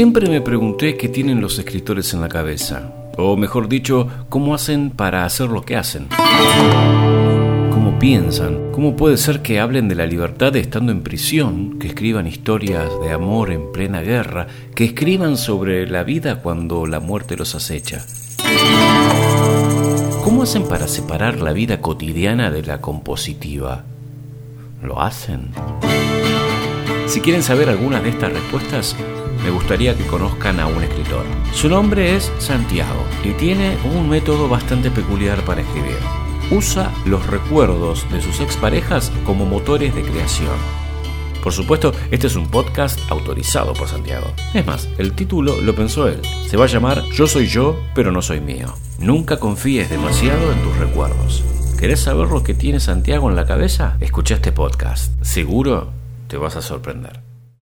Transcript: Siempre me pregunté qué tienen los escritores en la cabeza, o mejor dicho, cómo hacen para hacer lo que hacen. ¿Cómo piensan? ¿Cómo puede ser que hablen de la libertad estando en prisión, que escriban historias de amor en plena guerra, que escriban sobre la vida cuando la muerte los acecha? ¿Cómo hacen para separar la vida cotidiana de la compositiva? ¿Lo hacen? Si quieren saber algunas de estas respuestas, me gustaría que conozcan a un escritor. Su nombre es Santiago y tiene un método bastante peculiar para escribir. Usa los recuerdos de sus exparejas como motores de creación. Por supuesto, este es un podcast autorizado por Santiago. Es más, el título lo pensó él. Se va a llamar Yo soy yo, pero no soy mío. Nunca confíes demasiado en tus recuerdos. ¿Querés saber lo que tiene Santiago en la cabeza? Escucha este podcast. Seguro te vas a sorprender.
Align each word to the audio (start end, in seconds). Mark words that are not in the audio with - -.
Siempre 0.00 0.30
me 0.30 0.40
pregunté 0.40 0.96
qué 0.96 1.10
tienen 1.10 1.42
los 1.42 1.58
escritores 1.58 2.14
en 2.14 2.22
la 2.22 2.30
cabeza, 2.30 2.90
o 3.18 3.36
mejor 3.36 3.68
dicho, 3.68 4.08
cómo 4.30 4.54
hacen 4.54 4.88
para 4.88 5.26
hacer 5.26 5.50
lo 5.50 5.60
que 5.60 5.76
hacen. 5.76 6.08
¿Cómo 7.70 7.98
piensan? 7.98 8.72
¿Cómo 8.72 8.96
puede 8.96 9.18
ser 9.18 9.42
que 9.42 9.60
hablen 9.60 9.88
de 9.88 9.96
la 9.96 10.06
libertad 10.06 10.56
estando 10.56 10.90
en 10.90 11.02
prisión, 11.02 11.78
que 11.78 11.88
escriban 11.88 12.26
historias 12.26 12.88
de 13.02 13.12
amor 13.12 13.52
en 13.52 13.72
plena 13.72 14.00
guerra, 14.00 14.46
que 14.74 14.86
escriban 14.86 15.36
sobre 15.36 15.86
la 15.86 16.02
vida 16.02 16.36
cuando 16.36 16.86
la 16.86 17.00
muerte 17.00 17.36
los 17.36 17.54
acecha? 17.54 18.06
¿Cómo 20.24 20.44
hacen 20.44 20.66
para 20.66 20.88
separar 20.88 21.42
la 21.42 21.52
vida 21.52 21.82
cotidiana 21.82 22.50
de 22.50 22.62
la 22.62 22.80
compositiva? 22.80 23.84
¿Lo 24.82 25.02
hacen? 25.02 25.50
Si 27.06 27.20
quieren 27.20 27.42
saber 27.42 27.68
algunas 27.68 28.02
de 28.02 28.08
estas 28.08 28.32
respuestas, 28.32 28.96
me 29.42 29.50
gustaría 29.50 29.96
que 29.96 30.06
conozcan 30.06 30.60
a 30.60 30.66
un 30.66 30.82
escritor. 30.82 31.24
Su 31.52 31.68
nombre 31.68 32.16
es 32.16 32.32
Santiago 32.38 33.04
y 33.24 33.30
tiene 33.32 33.76
un 33.84 34.08
método 34.08 34.48
bastante 34.48 34.90
peculiar 34.90 35.44
para 35.44 35.62
escribir. 35.62 35.98
Usa 36.50 36.92
los 37.06 37.26
recuerdos 37.26 38.10
de 38.10 38.20
sus 38.20 38.40
exparejas 38.40 39.12
como 39.24 39.46
motores 39.46 39.94
de 39.94 40.02
creación. 40.02 40.56
Por 41.42 41.52
supuesto, 41.52 41.92
este 42.10 42.26
es 42.26 42.36
un 42.36 42.48
podcast 42.48 42.98
autorizado 43.10 43.72
por 43.72 43.88
Santiago. 43.88 44.26
Es 44.52 44.66
más, 44.66 44.88
el 44.98 45.12
título 45.12 45.60
lo 45.60 45.74
pensó 45.74 46.06
él. 46.08 46.20
Se 46.48 46.56
va 46.56 46.64
a 46.64 46.68
llamar 46.68 47.02
Yo 47.12 47.26
soy 47.26 47.46
yo, 47.46 47.80
pero 47.94 48.12
no 48.12 48.20
soy 48.20 48.40
mío. 48.40 48.74
Nunca 48.98 49.38
confíes 49.38 49.88
demasiado 49.88 50.52
en 50.52 50.60
tus 50.62 50.76
recuerdos. 50.76 51.42
¿Querés 51.78 52.00
saber 52.00 52.28
lo 52.28 52.42
que 52.42 52.52
tiene 52.52 52.78
Santiago 52.78 53.30
en 53.30 53.36
la 53.36 53.46
cabeza? 53.46 53.96
Escucha 54.00 54.34
este 54.34 54.52
podcast. 54.52 55.12
Seguro 55.24 55.92
te 56.28 56.36
vas 56.36 56.56
a 56.56 56.62
sorprender. 56.62 57.29